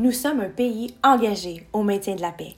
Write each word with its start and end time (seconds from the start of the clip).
Nous 0.00 0.12
sommes 0.12 0.40
un 0.40 0.48
pays 0.48 0.94
engagé 1.04 1.66
au 1.74 1.82
maintien 1.82 2.14
de 2.14 2.22
la 2.22 2.32
paix. 2.32 2.54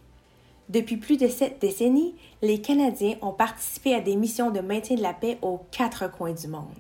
Depuis 0.69 0.97
plus 0.97 1.17
de 1.17 1.27
sept 1.27 1.61
décennies, 1.61 2.15
les 2.41 2.61
Canadiens 2.61 3.17
ont 3.21 3.33
participé 3.33 3.97
à 3.97 4.01
des 4.01 4.15
missions 4.15 4.53
de 4.53 4.61
maintien 4.61 4.95
de 4.95 5.03
la 5.03 5.13
paix 5.13 5.39
aux 5.43 5.59
quatre 5.73 6.09
coins 6.09 6.35
du 6.35 6.47
monde. 6.47 6.79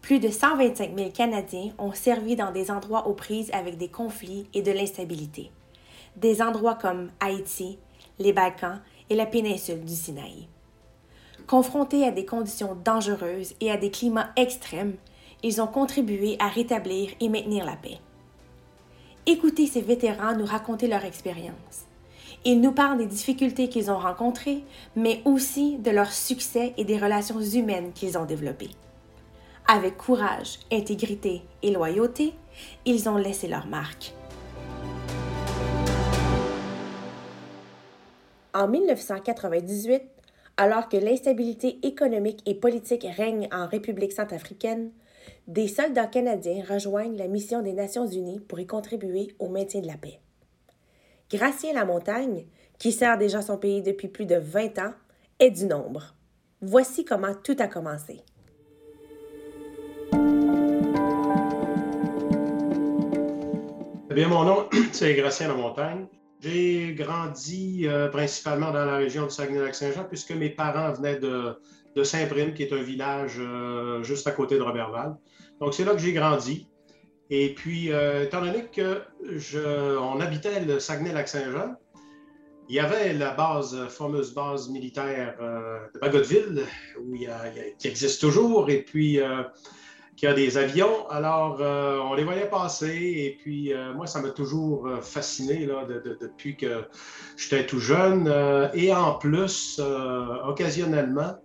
Plus 0.00 0.18
de 0.18 0.30
125 0.30 0.96
000 0.96 1.10
Canadiens 1.10 1.72
ont 1.76 1.92
servi 1.92 2.36
dans 2.36 2.52
des 2.52 2.70
endroits 2.70 3.06
aux 3.06 3.12
prises 3.12 3.50
avec 3.52 3.76
des 3.76 3.88
conflits 3.88 4.46
et 4.54 4.62
de 4.62 4.72
l'instabilité. 4.72 5.50
Des 6.16 6.40
endroits 6.40 6.78
comme 6.80 7.10
Haïti, 7.20 7.76
les 8.18 8.32
Balkans 8.32 8.80
et 9.10 9.14
la 9.14 9.26
péninsule 9.26 9.84
du 9.84 9.94
Sinaï. 9.94 10.48
Confrontés 11.46 12.06
à 12.06 12.12
des 12.12 12.24
conditions 12.24 12.78
dangereuses 12.82 13.52
et 13.60 13.70
à 13.70 13.76
des 13.76 13.90
climats 13.90 14.30
extrêmes, 14.36 14.96
ils 15.42 15.60
ont 15.60 15.66
contribué 15.66 16.36
à 16.38 16.48
rétablir 16.48 17.10
et 17.20 17.28
maintenir 17.28 17.66
la 17.66 17.76
paix. 17.76 17.98
Écoutez 19.26 19.66
ces 19.66 19.82
vétérans 19.82 20.34
nous 20.34 20.46
raconter 20.46 20.88
leur 20.88 21.04
expérience. 21.04 21.84
Ils 22.46 22.60
nous 22.60 22.72
parlent 22.72 22.96
des 22.96 23.06
difficultés 23.06 23.68
qu'ils 23.68 23.90
ont 23.90 23.98
rencontrées, 23.98 24.64
mais 24.96 25.20
aussi 25.26 25.76
de 25.76 25.90
leurs 25.90 26.12
succès 26.12 26.72
et 26.78 26.84
des 26.84 26.96
relations 26.96 27.40
humaines 27.40 27.92
qu'ils 27.92 28.16
ont 28.16 28.24
développées. 28.24 28.70
Avec 29.68 29.98
courage, 29.98 30.58
intégrité 30.72 31.42
et 31.62 31.70
loyauté, 31.70 32.32
ils 32.86 33.10
ont 33.10 33.16
laissé 33.16 33.46
leur 33.46 33.66
marque. 33.66 34.14
En 38.54 38.66
1998, 38.66 40.02
alors 40.56 40.88
que 40.88 40.96
l'instabilité 40.96 41.78
économique 41.82 42.42
et 42.46 42.54
politique 42.54 43.06
règne 43.16 43.48
en 43.52 43.66
République 43.66 44.12
centrafricaine, 44.12 44.90
des 45.46 45.68
soldats 45.68 46.06
canadiens 46.06 46.62
rejoignent 46.68 47.16
la 47.16 47.28
mission 47.28 47.62
des 47.62 47.72
Nations 47.72 48.06
unies 48.06 48.40
pour 48.40 48.60
y 48.60 48.66
contribuer 48.66 49.34
au 49.38 49.48
maintien 49.48 49.80
de 49.80 49.86
la 49.86 49.96
paix. 49.96 50.20
Gracien 51.30 51.72
Lamontagne, 51.72 52.46
qui 52.78 52.92
sert 52.92 53.18
déjà 53.18 53.42
son 53.42 53.56
pays 53.56 53.82
depuis 53.82 54.08
plus 54.08 54.26
de 54.26 54.36
20 54.36 54.78
ans, 54.78 54.92
est 55.38 55.50
du 55.50 55.66
nombre. 55.66 56.14
Voici 56.60 57.04
comment 57.04 57.34
tout 57.34 57.56
a 57.58 57.68
commencé. 57.68 58.20
Eh 64.10 64.14
bien, 64.14 64.28
mon 64.28 64.44
nom, 64.44 64.68
c'est 64.92 65.14
Gracien 65.14 65.48
Lamontagne. 65.48 66.06
J'ai 66.42 66.94
grandi 66.94 67.82
euh, 67.86 68.08
principalement 68.08 68.70
dans 68.70 68.86
la 68.86 68.96
région 68.96 69.26
de 69.26 69.30
Saguenay-Lac-Saint-Jean, 69.30 70.04
puisque 70.04 70.30
mes 70.30 70.48
parents 70.48 70.92
venaient 70.92 71.18
de, 71.18 71.54
Saint-Prime, 72.02 72.54
qui 72.54 72.62
est 72.62 72.72
un 72.72 72.82
village 72.82 73.34
euh, 73.38 74.02
juste 74.02 74.26
à 74.26 74.30
côté 74.30 74.56
de 74.56 74.62
Robertval. 74.62 75.16
Donc, 75.60 75.74
c'est 75.74 75.84
là 75.84 75.92
que 75.92 75.98
j'ai 75.98 76.14
grandi. 76.14 76.66
Et 77.28 77.54
puis, 77.54 77.92
euh, 77.92 78.24
étant 78.24 78.40
donné 78.40 78.64
qu'on 78.74 80.20
habitait 80.20 80.64
le 80.64 80.80
Saguenay-Lac-Saint-Jean, 80.80 81.74
il 82.70 82.76
y 82.76 82.80
avait 82.80 83.12
la 83.12 83.32
base, 83.32 83.88
fameuse 83.88 84.32
base 84.32 84.70
militaire 84.70 85.36
de 85.92 85.98
Bagotville, 85.98 86.64
qui 87.78 87.88
existe 87.88 88.20
toujours, 88.20 88.70
et 88.70 88.82
puis 88.82 89.18
qui 90.20 90.26
a 90.26 90.34
des 90.34 90.58
avions. 90.58 91.08
Alors, 91.08 91.60
on 92.10 92.12
les 92.12 92.24
voyait 92.24 92.50
passer, 92.50 92.88
et 92.94 93.38
puis 93.40 93.72
moi, 93.94 94.06
ça 94.06 94.20
m'a 94.20 94.28
toujours 94.28 94.86
fasciné 95.00 95.64
là, 95.64 95.86
depuis 96.20 96.58
que 96.58 96.84
j'étais 97.38 97.64
tout 97.64 97.80
jeune. 97.80 98.30
et 98.74 98.92
en 98.92 99.14
plus, 99.14 99.80
occasionnellement, 100.44 101.38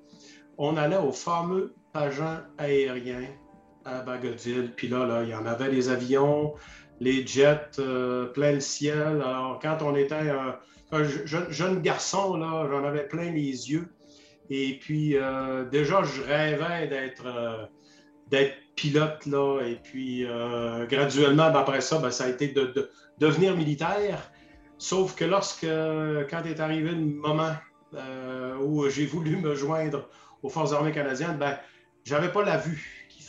on 0.57 0.75
allait 0.75 0.97
au 0.97 1.13
fameux 1.13 1.73
agent 1.93 2.39
aérien 2.57 3.27
à 3.85 4.01
Bagotville. 4.01 4.73
Puis 4.75 4.87
là, 4.87 5.05
là, 5.05 5.23
il 5.23 5.29
y 5.29 5.35
en 5.35 5.45
avait 5.45 5.69
des 5.69 5.89
avions, 5.89 6.53
les 6.99 7.25
jets 7.25 7.79
euh, 7.79 8.25
plein 8.25 8.53
le 8.53 8.59
ciel. 8.59 9.21
Alors, 9.21 9.59
quand 9.61 9.77
on 9.81 9.95
était 9.95 10.15
un, 10.15 11.03
jeune, 11.49 11.81
garçon, 11.81 12.37
là, 12.37 12.67
j'en 12.69 12.83
avais 12.83 13.07
plein 13.07 13.31
les 13.31 13.71
yeux. 13.71 13.87
Et 14.49 14.77
puis, 14.79 15.17
euh, 15.17 15.65
déjà, 15.65 16.03
je 16.03 16.21
rêvais 16.21 16.87
d'être 16.87 17.25
euh, 17.25 17.65
d'être 18.29 18.55
pilote, 18.75 19.25
là. 19.25 19.61
Et 19.61 19.75
puis, 19.75 20.25
graduellement, 20.89 21.51
ben, 21.51 21.59
après 21.59 21.81
ça, 21.81 21.99
ben, 21.99 22.11
ça 22.11 22.25
a 22.25 22.29
été 22.29 22.49
de, 22.49 22.89
devenir 23.17 23.55
militaire. 23.55 24.31
Sauf 24.77 25.15
que 25.15 25.25
lorsque, 25.25 25.65
quand 25.65 26.43
est 26.45 26.59
arrivé 26.59 26.91
le 26.91 26.97
moment 26.97 27.53
où 28.61 28.89
j'ai 28.89 29.05
voulu 29.05 29.37
me 29.37 29.55
joindre 29.55 30.09
aux 30.43 30.49
Forces 30.49 30.73
armées 30.73 30.91
canadiennes, 30.91 31.37
ben, 31.37 31.57
j'avais 32.03 32.31
pas 32.31 32.43
la 32.43 32.57
vue 32.57 33.07
qu'il 33.09 33.23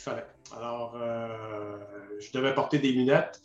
fallait. 0.00 0.26
Alors, 0.56 0.94
euh, 0.96 1.78
je 2.20 2.32
devais 2.32 2.54
porter 2.54 2.78
des 2.78 2.92
lunettes. 2.92 3.42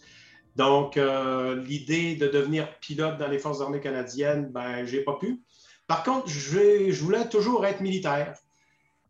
Donc, 0.56 0.98
euh, 0.98 1.62
l'idée 1.64 2.16
de 2.16 2.28
devenir 2.28 2.80
pilote 2.80 3.18
dans 3.18 3.28
les 3.28 3.40
Forces 3.40 3.62
armées 3.62 3.80
canadiennes, 3.80 4.50
ben, 4.52 4.86
j'ai 4.86 5.04
pas 5.04 5.18
pu. 5.20 5.42
Par 5.88 6.04
contre, 6.04 6.28
je 6.28 7.02
voulais 7.02 7.30
toujours 7.30 7.66
être 7.66 7.82
militaire. 7.82 8.34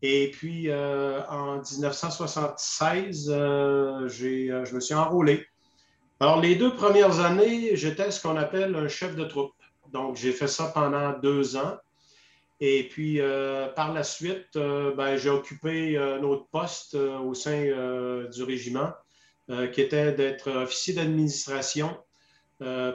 Et 0.02 0.30
puis, 0.30 0.70
euh, 0.70 1.20
en 1.28 1.56
1976, 1.56 3.30
je 3.30 4.74
me 4.74 4.80
suis 4.80 4.94
enrôlé. 4.94 5.46
Alors, 6.20 6.40
les 6.40 6.56
deux 6.56 6.74
premières 6.74 7.20
années, 7.20 7.76
j'étais 7.76 8.10
ce 8.10 8.20
qu'on 8.20 8.36
appelle 8.36 8.74
un 8.74 8.88
chef 8.88 9.14
de 9.14 9.24
troupe. 9.24 9.54
Donc, 9.92 10.16
j'ai 10.16 10.32
fait 10.32 10.48
ça 10.48 10.70
pendant 10.74 11.12
deux 11.18 11.56
ans. 11.56 11.76
Et 12.60 12.88
puis, 12.88 13.20
euh, 13.20 13.68
par 13.68 13.92
la 13.92 14.02
suite, 14.02 14.56
euh, 14.56 14.92
ben, 14.94 15.16
j'ai 15.16 15.30
occupé 15.30 15.96
un 15.96 16.22
autre 16.24 16.46
poste 16.50 16.96
euh, 16.96 17.18
au 17.18 17.34
sein 17.34 17.62
du 18.32 18.42
régiment, 18.42 18.92
qui 19.72 19.80
était 19.80 20.12
d'être 20.12 20.50
officier 20.50 20.92
d'administration 20.92 21.96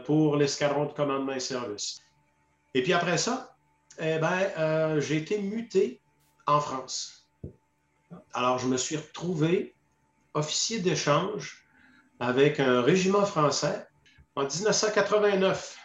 pour 0.06 0.36
l'escadron 0.36 0.86
de 0.86 0.92
commandement 0.92 1.34
et 1.34 1.40
service. 1.40 2.04
Et 2.76 2.84
puis 2.84 2.94
après 2.94 3.18
ça, 3.18 3.56
eh 4.00 4.20
ben, 4.20 5.00
j'ai 5.00 5.18
été 5.18 5.40
muté 5.40 6.00
en 6.48 6.60
France. 6.60 7.28
Alors, 8.34 8.60
je 8.60 8.68
me 8.68 8.78
suis 8.78 8.98
retrouvé 8.98 9.76
officier 10.34 10.80
d'échange 10.80 11.66
avec 12.20 12.60
un 12.60 12.82
régiment 12.82 13.26
français 13.26 13.88
en 14.36 14.44
1989 14.44 15.78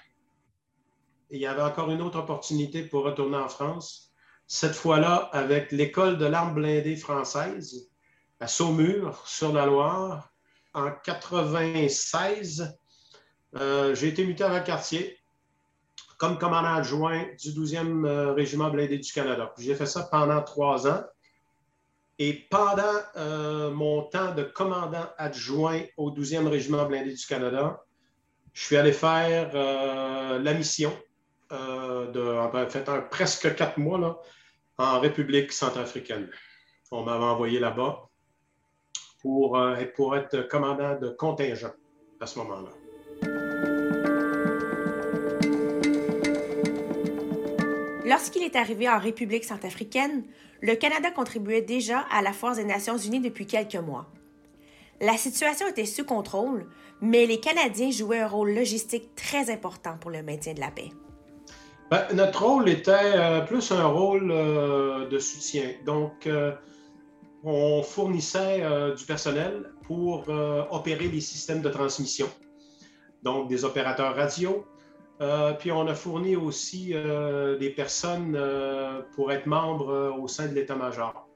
il 1.30 1.40
y 1.40 1.46
avait 1.46 1.62
encore 1.62 1.90
une 1.90 2.00
autre 2.00 2.18
opportunité 2.18 2.82
pour 2.82 3.04
retourner 3.04 3.36
en 3.36 3.48
France, 3.48 4.12
cette 4.46 4.74
fois-là 4.74 5.28
avec 5.32 5.72
l'école 5.72 6.16
de 6.16 6.24
l'arme 6.24 6.54
blindée 6.54 6.96
française 6.96 7.90
à 8.40 8.48
Saumur, 8.48 9.26
sur 9.26 9.52
la 9.52 9.66
Loire. 9.66 10.32
En 10.74 10.90
96, 10.90 12.78
euh, 13.56 13.94
j'ai 13.94 14.08
été 14.08 14.24
muté 14.24 14.44
à 14.44 14.60
quartier 14.60 15.17
comme 16.18 16.38
commandant 16.38 16.74
adjoint 16.74 17.24
du 17.38 17.50
12e 17.50 18.04
euh, 18.04 18.32
régiment 18.34 18.70
blindé 18.70 18.98
du 18.98 19.12
Canada. 19.12 19.52
J'ai 19.58 19.74
fait 19.74 19.86
ça 19.86 20.06
pendant 20.10 20.42
trois 20.42 20.86
ans. 20.86 21.02
Et 22.20 22.34
pendant 22.50 22.82
euh, 23.16 23.70
mon 23.70 24.02
temps 24.02 24.34
de 24.34 24.42
commandant 24.42 25.06
adjoint 25.16 25.80
au 25.96 26.10
12e 26.10 26.48
régiment 26.48 26.84
blindé 26.84 27.14
du 27.14 27.26
Canada, 27.26 27.82
je 28.52 28.64
suis 28.64 28.76
allé 28.76 28.92
faire 28.92 29.52
la 29.54 30.52
mission 30.52 30.92
euh, 31.50 32.10
de, 32.10 32.68
fait 32.68 32.88
un, 32.88 33.00
presque 33.00 33.54
quatre 33.54 33.78
mois 33.78 33.98
là, 33.98 34.18
en 34.76 35.00
République 35.00 35.50
centrafricaine. 35.52 36.28
On 36.90 37.02
m'avait 37.02 37.24
envoyé 37.24 37.58
là-bas 37.58 38.08
pour, 39.22 39.56
euh, 39.56 39.82
pour 39.96 40.14
être 40.16 40.42
commandant 40.48 40.98
de 40.98 41.08
contingent 41.08 41.72
à 42.20 42.26
ce 42.26 42.38
moment-là. 42.40 42.87
Lorsqu'il 48.08 48.42
est 48.42 48.56
arrivé 48.56 48.88
en 48.88 48.98
République 48.98 49.44
centrafricaine, 49.44 50.22
le 50.62 50.76
Canada 50.76 51.10
contribuait 51.10 51.60
déjà 51.60 52.06
à 52.10 52.22
la 52.22 52.32
Force 52.32 52.56
des 52.56 52.64
Nations 52.64 52.96
unies 52.96 53.20
depuis 53.20 53.46
quelques 53.46 53.74
mois. 53.74 54.06
La 55.02 55.18
situation 55.18 55.68
était 55.68 55.84
sous 55.84 56.06
contrôle, 56.06 56.66
mais 57.02 57.26
les 57.26 57.38
Canadiens 57.38 57.90
jouaient 57.90 58.20
un 58.20 58.26
rôle 58.26 58.52
logistique 58.52 59.14
très 59.14 59.50
important 59.50 59.98
pour 60.00 60.10
le 60.10 60.22
maintien 60.22 60.54
de 60.54 60.60
la 60.60 60.70
paix. 60.70 60.88
Ben, 61.90 62.06
notre 62.14 62.46
rôle 62.46 62.70
était 62.70 62.92
euh, 62.92 63.42
plus 63.42 63.72
un 63.72 63.86
rôle 63.86 64.30
euh, 64.30 65.06
de 65.06 65.18
soutien. 65.18 65.72
Donc, 65.84 66.26
euh, 66.26 66.52
on 67.44 67.82
fournissait 67.82 68.62
du 68.96 69.04
personnel 69.04 69.70
pour 69.82 70.24
opérer 70.70 71.06
les 71.08 71.20
systèmes 71.20 71.62
de 71.62 71.68
transmission, 71.68 72.28
donc 73.22 73.48
des 73.48 73.64
opérateurs 73.64 74.16
radio. 74.16 74.66
Puis 75.58 75.72
on 75.72 75.86
a 75.88 75.94
fourni 75.94 76.36
aussi 76.36 76.94
des 77.58 77.70
personnes 77.70 78.38
pour 79.14 79.32
être 79.32 79.46
membres 79.46 80.16
au 80.18 80.28
sein 80.28 80.46
de 80.46 80.54
l'état-major. 80.54 81.28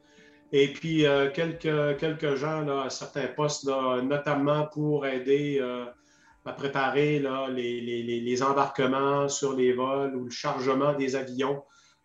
Et 0.52 0.72
puis 0.72 1.04
quelques, 1.34 1.98
quelques 1.98 2.34
gens 2.36 2.68
à 2.68 2.90
certains 2.90 3.26
postes, 3.26 3.66
notamment 3.66 4.66
pour 4.66 5.06
aider 5.06 5.60
à 6.44 6.52
préparer 6.52 7.22
les, 7.50 8.42
embarquements 8.42 9.28
sur 9.28 9.54
les 9.54 9.72
vols 9.72 10.16
ou 10.16 10.24
le 10.24 10.30
chargement 10.30 10.94
des 10.94 11.14
avions 11.14 11.62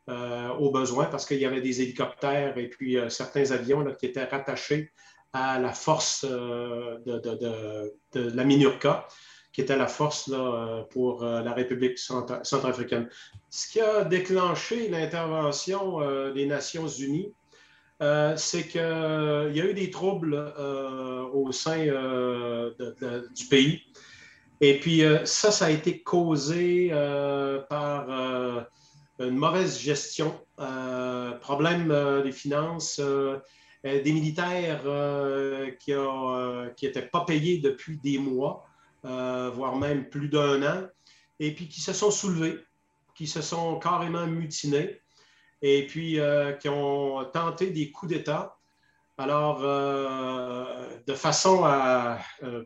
euh, 0.10 0.50
au 0.60 0.72
besoin 0.72 1.06
parce 1.06 1.26
qu'il 1.26 1.40
y 1.40 1.46
avait 1.46 1.60
des 1.60 1.82
hélicoptères 1.82 2.58
et 2.58 2.70
puis 2.70 2.98
euh, 2.98 3.10
certains 3.10 3.52
avions 3.52 3.84
qui 4.00 4.06
étaient 4.06 4.24
rattachés 4.24 4.94
à 5.34 5.60
la 5.60 5.74
force 5.74 6.26
euh, 6.30 6.98
de, 7.06 7.20
de, 7.20 7.94
de, 8.14 8.32
la 8.32 8.46
MINURCA, 8.46 9.06
qui 9.58 9.62
était 9.62 9.76
la 9.76 9.88
force 9.88 10.28
là, 10.28 10.84
pour 10.92 11.26
la 11.26 11.52
République 11.52 11.98
centrafricaine. 11.98 13.10
Ce 13.50 13.68
qui 13.72 13.82
a 13.82 14.04
déclenché 14.04 14.88
l'intervention 14.88 16.32
des 16.32 16.46
Nations 16.46 16.88
unies, 16.88 17.34
c'est 18.36 18.68
qu'il 18.68 18.82
y 18.82 19.60
a 19.60 19.66
eu 19.66 19.74
des 19.74 19.90
troubles 19.90 20.36
au 21.34 21.52
sein 21.52 21.86
du 23.36 23.46
pays. 23.50 23.82
Et 24.62 24.80
puis 24.80 25.02
ça, 25.26 25.50
ça 25.50 25.66
a 25.66 25.72
été 25.72 26.04
causé 26.04 26.92
par 27.68 28.08
une 29.18 29.38
mauvaise 29.38 29.80
gestion, 29.80 30.40
problème 31.42 32.22
des 32.24 32.32
finances, 32.32 33.02
des 33.84 34.12
militaires 34.14 34.84
qui 35.80 35.96
n'étaient 36.86 37.10
pas 37.12 37.22
payés 37.26 37.58
depuis 37.58 37.98
des 37.98 38.20
mois, 38.20 38.64
voire 39.54 39.76
même 39.76 40.10
plus 40.10 40.30
d'un 40.30 40.62
an, 40.64 40.88
et 41.40 41.54
puis 41.54 41.68
qui 41.68 41.82
se 41.82 41.94
sont 41.94 42.12
soulevés, 42.12 42.60
qui 43.16 43.28
se 43.28 43.42
sont 43.42 43.80
carrément 43.80 44.28
mutinés, 44.28 45.02
et 45.62 45.88
puis 45.88 46.20
qui 46.60 46.70
ont 46.70 47.26
tenté 47.26 47.72
des 47.72 47.92
coups 47.92 48.14
d'État. 48.14 48.58
Alors, 49.18 49.62
de 49.62 51.14
façon 51.14 51.64
à 51.64 52.20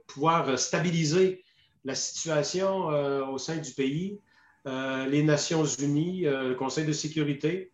pouvoir 0.08 0.58
stabiliser 0.60 1.44
la 1.86 1.96
situation 1.96 2.88
au 3.32 3.38
sein 3.38 3.58
du 3.58 3.72
pays, 3.72 4.20
les 4.66 5.24
Nations 5.24 5.66
unies, 5.66 6.22
le 6.24 6.56
Conseil 6.56 6.86
de 6.86 6.94
sécurité, 6.94 7.72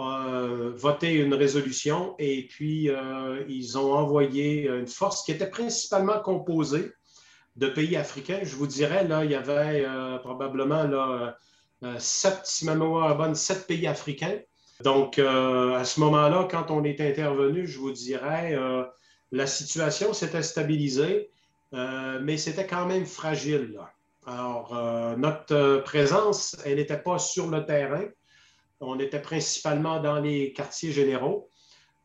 euh, 0.00 0.72
voté 0.74 1.12
une 1.12 1.34
résolution 1.34 2.14
et 2.18 2.46
puis 2.46 2.88
euh, 2.88 3.44
ils 3.48 3.76
ont 3.76 3.92
envoyé 3.92 4.66
une 4.66 4.86
force 4.86 5.22
qui 5.24 5.32
était 5.32 5.50
principalement 5.50 6.20
composée 6.20 6.92
de 7.56 7.68
pays 7.68 7.96
africains. 7.96 8.40
Je 8.42 8.56
vous 8.56 8.66
dirais, 8.66 9.06
là, 9.06 9.24
il 9.24 9.30
y 9.30 9.34
avait 9.34 9.84
euh, 9.84 10.18
probablement 10.18 10.84
là, 10.84 11.36
sept, 11.98 12.40
si 12.44 12.64
ma 12.64 12.74
mémoire 12.74 13.12
est 13.12 13.16
bonne, 13.16 13.34
sept 13.34 13.66
pays 13.66 13.86
africains. 13.86 14.38
Donc, 14.82 15.18
à 15.18 15.84
ce 15.84 16.00
moment-là, 16.00 16.48
quand 16.50 16.70
on 16.70 16.84
est 16.84 17.00
intervenu, 17.02 17.66
je 17.66 17.78
vous 17.78 17.92
dirais, 17.92 18.56
la 19.30 19.46
situation 19.46 20.14
s'était 20.14 20.42
stabilisée, 20.42 21.30
mais 21.72 22.38
c'était 22.38 22.66
quand 22.66 22.86
même 22.86 23.04
fragile. 23.04 23.78
Alors, 24.26 24.74
notre 25.18 25.82
présence, 25.84 26.56
elle 26.64 26.76
n'était 26.76 26.98
pas 26.98 27.18
sur 27.18 27.48
le 27.48 27.66
terrain. 27.66 28.04
On 28.80 28.98
était 28.98 29.20
principalement 29.20 30.00
dans 30.00 30.18
les 30.18 30.54
quartiers 30.54 30.92
généraux, 30.92 31.49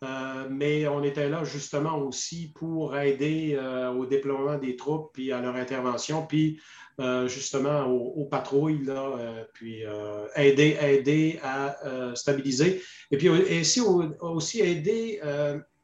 euh, 0.04 0.48
mais 0.50 0.88
on 0.88 1.04
était 1.04 1.30
là 1.30 1.44
justement 1.44 1.98
aussi 1.98 2.52
pour 2.54 2.98
aider 2.98 3.56
euh, 3.58 3.92
au 3.92 4.06
déploiement 4.06 4.58
des 4.58 4.76
troupes, 4.76 5.12
puis 5.14 5.32
à 5.32 5.40
leur 5.40 5.56
intervention, 5.56 6.26
puis 6.26 6.60
euh, 7.00 7.28
justement 7.28 7.86
aux, 7.86 8.26
patrouilles, 8.26 8.90
puis 9.54 9.84
aider, 10.36 10.78
aider 10.82 11.40
à 11.44 11.78
stabiliser. 12.16 12.82
Et 13.12 13.18
puis 13.18 13.30
aussi, 13.30 13.82
aussi 13.82 14.62
aider 14.62 15.22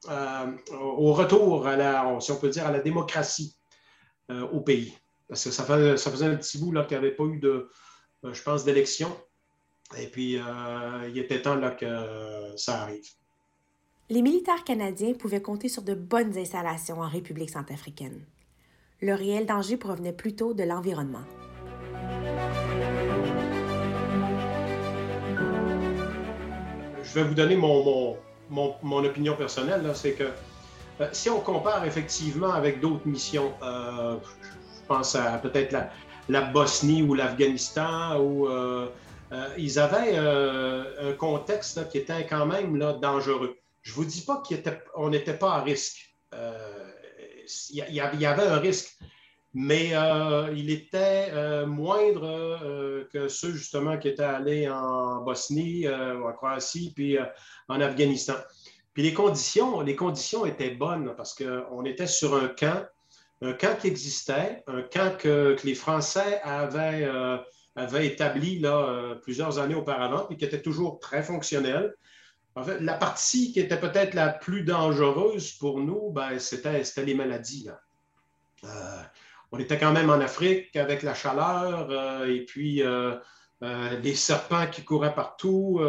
au 0.07 1.13
retour 1.13 1.67
à 1.67 1.75
la, 1.75 2.17
si 2.19 2.31
on 2.31 2.37
peut 2.37 2.49
dire, 2.49 2.65
à 2.65 2.71
la 2.71 2.79
démocratie 2.79 3.57
au 4.29 4.61
pays. 4.61 4.93
Parce 5.27 5.45
que 5.45 5.51
ça 5.51 5.63
faisait, 5.63 5.97
ça 5.97 6.11
faisait 6.11 6.25
un 6.25 6.35
petit 6.35 6.57
bout 6.57 6.71
qu'il 6.71 6.89
n'y 6.89 6.95
avait 6.95 7.11
pas 7.11 7.23
eu 7.25 7.39
de, 7.39 7.69
je 8.23 8.41
pense, 8.43 8.63
d'élection. 8.63 9.15
Et 9.97 10.07
puis, 10.07 10.39
il 11.09 11.17
était 11.17 11.41
temps 11.41 11.55
là, 11.55 11.71
que 11.71 12.55
ça 12.55 12.83
arrive. 12.83 13.20
Les 14.11 14.21
militaires 14.21 14.65
canadiens 14.65 15.13
pouvaient 15.13 15.41
compter 15.41 15.69
sur 15.69 15.83
de 15.83 15.93
bonnes 15.93 16.37
installations 16.37 16.99
en 16.99 17.07
République 17.07 17.49
centrafricaine. 17.49 18.19
Le 19.01 19.13
réel 19.13 19.45
danger 19.45 19.77
provenait 19.77 20.11
plutôt 20.11 20.53
de 20.53 20.63
l'environnement. 20.63 21.23
Je 27.01 27.13
vais 27.13 27.23
vous 27.23 27.33
donner 27.33 27.55
mon, 27.55 28.17
mon, 28.49 28.75
mon, 28.83 29.05
opinion 29.05 29.37
personnelle. 29.37 29.89
C'est 29.93 30.15
que 30.15 30.25
euh, 30.99 31.07
si 31.13 31.29
on 31.29 31.39
compare 31.39 31.85
effectivement 31.85 32.51
avec 32.51 32.81
d'autres 32.81 33.07
missions, 33.07 33.53
euh, 33.63 34.17
je 34.75 34.87
pense 34.89 35.15
à 35.15 35.37
peut-être 35.37 35.73
la, 36.27 36.41
Bosnie 36.41 37.01
ou 37.01 37.13
l'Afghanistan 37.13 38.19
ou 38.19 38.49
euh, 38.49 38.89
ils 39.57 39.79
avaient 39.79 40.17
un 40.17 41.13
contexte 41.13 41.87
qui 41.87 41.99
était 41.99 42.27
quand 42.27 42.45
même 42.45 42.75
là, 42.75 42.91
dangereux. 42.91 43.55
Je 43.81 43.91
ne 43.91 43.95
vous 43.95 44.05
dis 44.05 44.21
pas 44.21 44.41
qu'on 44.93 45.09
n'était 45.09 45.37
pas 45.37 45.53
à 45.53 45.61
risque. 45.61 46.15
Euh, 46.33 46.91
il 47.71 47.77
y, 47.77 47.99
avait 47.99 48.47
un 48.47 48.57
risque, 48.57 48.97
mais 49.53 49.91
il 50.55 50.69
était 50.69 51.65
moindre 51.65 53.03
que 53.11 53.27
ceux 53.27 53.51
justement 53.51 53.97
qui 53.97 54.07
étaient 54.07 54.23
allés 54.23 54.69
en 54.69 55.21
Bosnie, 55.21 55.85
en 55.89 56.31
Croatie, 56.31 56.93
puis 56.95 57.17
en 57.67 57.81
Afghanistan. 57.81 58.35
Puis 58.93 59.03
les 59.03 59.13
conditions, 59.13 59.81
les 59.81 59.97
conditions 59.97 60.45
étaient 60.45 60.75
bonnes 60.75 61.13
parce 61.17 61.33
qu'on 61.33 61.83
était 61.83 62.07
sur 62.07 62.35
un 62.35 62.47
camp, 62.47 62.85
un 63.41 63.53
camp 63.53 63.77
qui 63.77 63.87
existait, 63.87 64.63
un 64.67 64.83
camp 64.83 65.17
que, 65.17 65.57
les 65.65 65.75
Français 65.75 66.39
avaient 66.43 67.09
avait 67.75 68.07
établi 68.07 68.59
là, 68.59 68.77
euh, 68.77 69.15
plusieurs 69.15 69.59
années 69.59 69.75
auparavant 69.75 70.27
et 70.29 70.37
qui 70.37 70.45
était 70.45 70.61
toujours 70.61 70.99
très 70.99 71.23
fonctionnel. 71.23 71.93
En 72.55 72.63
fait, 72.63 72.79
la 72.79 72.93
partie 72.93 73.53
qui 73.53 73.59
était 73.59 73.79
peut-être 73.79 74.13
la 74.13 74.29
plus 74.29 74.63
dangereuse 74.63 75.53
pour 75.53 75.79
nous, 75.79 76.11
ben, 76.11 76.37
c'était, 76.39 76.83
les 76.97 77.13
maladies. 77.13 77.69
Euh, 78.63 78.67
on 79.51 79.59
était 79.59 79.77
quand 79.77 79.91
même 79.91 80.09
en 80.09 80.19
Afrique 80.19 80.75
avec 80.75 81.01
la 81.01 81.13
chaleur 81.13 81.89
euh, 81.89 82.27
et 82.27 82.45
puis 82.45 82.83
des 84.01 84.15
serpents 84.15 84.65
qui 84.65 84.83
couraient 84.83 85.13
partout, 85.13 85.79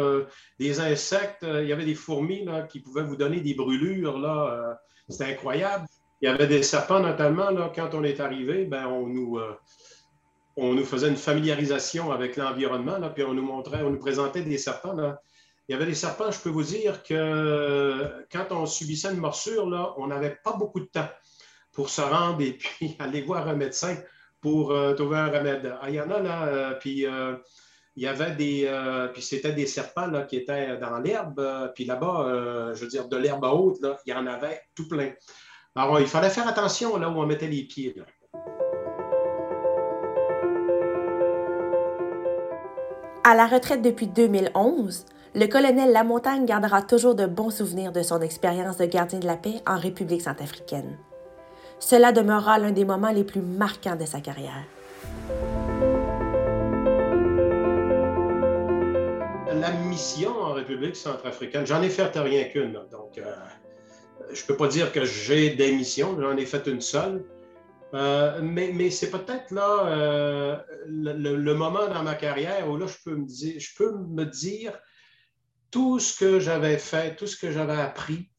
des 0.59 0.79
insectes. 0.79 1.41
il 1.41 1.65
y 1.65 1.73
avait 1.73 1.85
des 1.85 1.95
fourmis 1.95 2.45
qui 2.69 2.79
pouvaient 2.79 3.03
vous 3.03 3.15
donner 3.15 3.41
des 3.41 3.55
brûlures. 3.55 4.19
Là, 4.19 4.77
c'était 5.09 5.31
incroyable. 5.31 5.87
Il 6.21 6.25
y 6.25 6.31
avait 6.31 6.45
des 6.45 6.61
serpents, 6.61 6.99
notamment, 6.99 7.49
là, 7.49 7.71
quand 7.75 7.95
on 7.95 8.03
est 8.03 8.19
arrivé, 8.19 8.65
ben, 8.65 8.85
on 8.85 9.07
nous 9.07 9.39
on 10.55 10.73
nous 10.73 10.85
faisait 10.85 11.09
une 11.09 11.17
familiarisation 11.17 12.11
avec 12.11 12.37
l'environnement, 12.37 12.99
puis 13.13 13.23
on 13.23 13.33
nous 13.33 13.43
montrait, 13.43 13.81
on 13.83 13.89
nous 13.89 13.99
présentait 13.99 14.41
des 14.41 14.57
serpents. 14.57 14.95
Il 15.69 15.71
y 15.71 15.75
avait 15.75 15.85
des 15.85 15.95
serpents, 15.95 16.29
je 16.29 16.39
peux 16.39 16.49
vous 16.49 16.63
dire 16.63 17.03
que 17.03 18.25
quand 18.29 18.47
on 18.51 18.65
subissait 18.65 19.11
une 19.11 19.19
morsure, 19.19 19.69
là, 19.69 19.93
on 19.97 20.07
n'avait 20.07 20.37
pas 20.43 20.53
beaucoup 20.53 20.81
de 20.81 20.85
temps 20.85 21.07
pour 21.71 21.89
se 21.89 22.01
rendre 22.01 22.41
et 22.41 22.53
puis 22.53 22.97
aller 22.99 23.21
voir 23.21 23.47
un 23.47 23.55
médecin 23.55 23.95
pour 24.41 24.71
euh, 24.71 24.93
trouver 24.93 25.17
un 25.17 25.29
remède. 25.29 25.73
Ah, 25.81 25.89
il 25.89 25.95
y 25.95 26.01
en 26.01 26.11
a 26.11 26.19
là, 26.19 26.43
euh, 26.47 26.73
puis 26.73 27.05
euh, 27.05 27.37
il 27.95 28.03
y 28.03 28.07
avait 28.07 28.31
des, 28.31 28.69
puis 29.13 29.21
c'était 29.21 29.53
des 29.53 29.67
serpents 29.67 30.07
là, 30.07 30.23
qui 30.23 30.35
étaient 30.35 30.77
dans 30.79 30.97
l'herbe, 30.97 31.71
puis 31.75 31.85
là-bas, 31.85 32.71
je 32.73 32.81
veux 32.81 32.87
dire, 32.87 33.07
de 33.07 33.17
l'herbe 33.17 33.43
haute, 33.43 33.79
là, 33.81 33.99
il 34.05 34.09
y 34.09 34.13
en 34.13 34.25
avait 34.25 34.61
tout 34.73 34.87
plein. 34.87 35.11
Alors, 35.75 35.99
il 35.99 36.07
fallait 36.07 36.31
faire 36.31 36.47
attention 36.47 36.97
là 36.97 37.07
où 37.07 37.21
on 37.21 37.27
mettait 37.27 37.47
les 37.47 37.63
pieds. 37.63 37.95
À 43.23 43.35
la 43.35 43.45
retraite 43.45 43.83
depuis 43.83 44.07
2011, 44.07 45.05
le 45.35 45.47
colonel 45.47 45.91
Lamontagne 45.91 46.45
gardera 46.45 46.83
toujours 46.83 47.15
de 47.15 47.25
bons 47.25 47.49
souvenirs 47.49 47.91
de 47.91 48.03
son 48.03 48.21
expérience 48.21 48.77
de 48.77 48.85
gardien 48.85 49.17
de 49.17 49.25
la 49.25 49.35
paix 49.35 49.61
en 49.65 49.77
République 49.79 50.21
centrafricaine. 50.21 50.97
Cela 51.79 52.11
demeurera 52.11 52.59
l'un 52.59 52.71
des 52.71 52.85
moments 52.85 53.11
les 53.11 53.23
plus 53.23 53.41
marquants 53.41 53.95
de 53.95 54.05
sa 54.05 54.21
carrière. 54.21 54.63
La 59.51 59.71
mission 59.89 60.31
en 60.39 60.53
République 60.53 60.95
centrafricaine, 60.95 61.65
j'en 61.65 61.81
ai 61.81 61.89
fait 61.89 62.09
rien 62.15 62.43
qu'une, 62.45 62.73
donc 62.91 63.17
euh, 63.17 63.33
je 64.31 64.41
ne 64.41 64.47
peux 64.47 64.55
pas 64.55 64.67
dire 64.67 64.91
que 64.91 65.03
j'ai 65.03 65.51
des 65.51 65.71
missions, 65.71 66.15
j'en 66.19 66.37
ai 66.37 66.45
fait 66.45 66.67
une 66.67 66.81
seule. 66.81 67.23
Euh, 67.95 68.39
mais, 68.41 68.89
c'est 68.89 69.11
peut-être 69.11 69.51
là 69.51 69.85
euh, 69.85 70.57
le, 70.87 71.53
moment 71.53 71.87
dans 71.87 72.01
ma 72.01 72.15
carrière 72.15 72.67
où 72.67 72.77
là, 72.77 72.87
je 72.87 72.97
peux 73.03 73.91
me 73.91 74.25
dire 74.25 74.73
tout 75.73 75.99
ce 75.99 76.17
que 76.17 76.39
j'avais 76.39 76.77
fait, 76.77 77.17
tout 77.17 77.27
ce 77.27 77.35
que 77.35 77.51
j'avais 77.51 77.73
appris, 77.73 78.29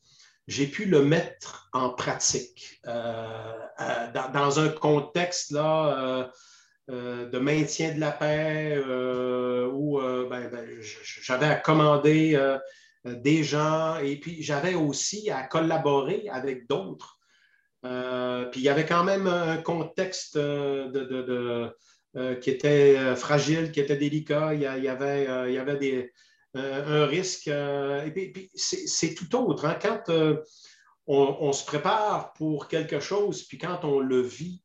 j'ai 0.46 0.66
pu 0.66 0.86
le 0.86 1.02
mettre 1.02 1.68
en 1.74 1.90
pratique 1.90 2.80
euh, 2.86 4.06
dans, 4.32 4.60
un 4.60 4.68
contexte 4.70 5.50
là, 5.50 6.30
de 6.88 7.38
maintien 7.38 7.94
de 7.94 8.00
la 8.00 8.12
paix 8.12 8.78
où 9.72 9.98
ben, 9.98 10.48
ben, 10.48 10.66
j'avais 10.80 11.46
à 11.46 11.56
commander 11.56 12.38
des 13.04 13.42
gens 13.42 13.96
et 13.98 14.16
puis 14.16 14.42
j'avais 14.42 14.74
aussi 14.74 15.30
à 15.30 15.42
collaborer 15.42 16.28
avec 16.30 16.68
d'autres 16.68 17.18
euh, 17.84 18.46
puis 18.46 18.60
il 18.60 18.64
y 18.64 18.68
avait 18.68 18.86
quand 18.86 19.04
même 19.04 19.26
un 19.26 19.58
contexte 19.58 20.36
euh, 20.36 21.70
euh, 22.16 22.34
qui 22.36 22.50
était 22.50 23.14
fragile, 23.16 23.72
qui 23.72 23.80
était 23.80 23.96
délicat. 23.96 24.54
Il 24.54 24.60
y 24.60 24.88
avait 24.88 25.76
des, 25.78 26.12
un 26.54 27.06
risque. 27.06 27.48
et 27.48 28.10
puis, 28.10 28.50
c'est 28.54 29.14
tout 29.14 29.34
autre. 29.36 29.64
Hein. 29.64 29.76
Quand 29.80 30.02
on, 31.06 31.52
se 31.52 31.64
prépare 31.64 32.32
pour 32.34 32.68
quelque 32.68 33.00
chose, 33.00 33.42
puis 33.44 33.58
quand 33.58 33.84
on 33.84 34.00
le 34.00 34.20
vit, 34.20 34.62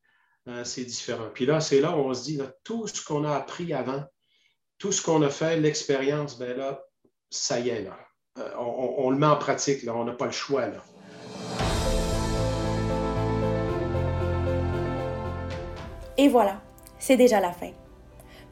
euh, 0.48 0.64
c'est 0.64 0.86
différent. 0.86 1.30
Puis 1.34 1.46
là, 1.46 1.60
c'est 1.60 1.82
là 1.82 1.96
où 1.96 2.00
on 2.00 2.14
se 2.14 2.24
dit, 2.24 2.40
tout 2.64 2.88
ce 2.88 3.04
qu'on 3.04 3.26
a 3.26 3.36
appris 3.36 3.74
avant, 3.74 4.04
tout 4.78 4.92
ce 4.92 5.02
qu'on 5.02 5.22
a 5.22 5.30
fait, 5.30 5.60
l'expérience, 5.60 6.40
ben 6.40 6.58
là, 6.58 6.82
ça 7.30 7.60
y 7.60 7.70
est, 7.70 7.84
là. 7.84 7.98
Euh, 8.38 8.50
on, 8.58 9.10
le 9.10 9.18
met 9.18 9.26
en 9.26 9.36
pratique, 9.36 9.84
là. 9.84 9.94
On 9.96 10.06
n'a 10.06 10.14
pas 10.14 10.26
le 10.26 10.32
choix, 10.32 10.68
là. 10.68 10.84
Et 16.18 16.28
voilà, 16.28 16.62
c'est 17.00 17.18
déjà 17.18 17.40
la 17.40 17.52
fin. 17.52 17.72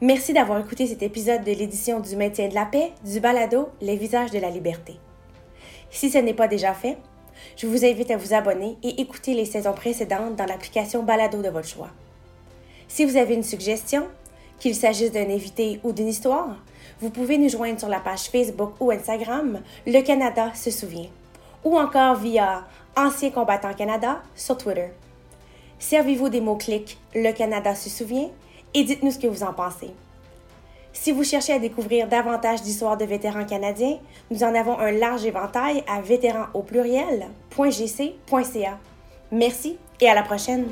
Merci 0.00 0.32
d'avoir 0.32 0.60
écouté 0.60 0.86
cet 0.86 1.02
épisode 1.02 1.42
de 1.42 1.50
l'édition 1.50 1.98
du 1.98 2.14
maintien 2.14 2.46
de 2.46 2.54
la 2.54 2.66
paix 2.66 2.92
du 3.04 3.18
balado 3.18 3.70
Les 3.80 3.96
visages 3.96 4.30
de 4.30 4.38
la 4.38 4.48
liberté. 4.48 4.94
Si 5.90 6.08
ce 6.08 6.18
n'est 6.18 6.34
pas 6.34 6.46
déjà 6.46 6.72
fait, 6.72 6.98
je 7.56 7.66
vous 7.66 7.84
invite 7.84 8.12
à 8.12 8.16
vous 8.16 8.32
abonner 8.32 8.76
et 8.84 9.00
écouter 9.00 9.34
les 9.34 9.44
saisons 9.44 9.72
précédentes 9.72 10.36
dans 10.36 10.46
l'application 10.46 11.02
Balado 11.02 11.42
de 11.42 11.48
votre 11.48 11.66
choix. 11.66 11.90
Si 12.86 13.04
vous 13.04 13.16
avez 13.16 13.34
une 13.34 13.42
suggestion, 13.42 14.06
qu'il 14.60 14.76
s'agisse 14.76 15.10
d'un 15.10 15.30
invité 15.30 15.80
ou 15.82 15.92
d'une 15.92 16.06
histoire, 16.06 16.54
vous 17.00 17.10
pouvez 17.10 17.36
nous 17.36 17.48
joindre 17.48 17.80
sur 17.80 17.88
la 17.88 17.98
page 17.98 18.28
Facebook 18.30 18.74
ou 18.78 18.92
Instagram 18.92 19.60
Le 19.84 20.00
Canada 20.02 20.52
se 20.54 20.70
souvient 20.70 21.08
ou 21.64 21.76
encore 21.76 22.14
via 22.14 22.68
Ancien 22.96 23.30
combattant 23.30 23.74
Canada 23.74 24.22
sur 24.36 24.56
Twitter. 24.56 24.90
Servez-vous 25.80 26.28
des 26.28 26.40
mots-clics 26.40 26.98
Le 27.16 27.32
Canada 27.32 27.74
se 27.74 27.90
souvient 27.90 28.30
et 28.74 28.84
dites-nous 28.84 29.10
ce 29.10 29.18
que 29.18 29.26
vous 29.26 29.42
en 29.42 29.52
pensez. 29.52 29.90
Si 30.92 31.12
vous 31.12 31.24
cherchez 31.24 31.52
à 31.52 31.58
découvrir 31.58 32.08
davantage 32.08 32.62
d'histoires 32.62 32.96
de 32.96 33.04
vétérans 33.04 33.44
canadiens, 33.44 33.98
nous 34.30 34.42
en 34.42 34.54
avons 34.54 34.78
un 34.78 34.90
large 34.90 35.24
éventail 35.24 35.84
à 35.86 36.00
vétérans 36.00 36.46
au 36.54 36.62
pluriel.gc.ca. 36.62 38.78
Merci 39.30 39.76
et 40.00 40.08
à 40.08 40.14
la 40.14 40.22
prochaine! 40.22 40.66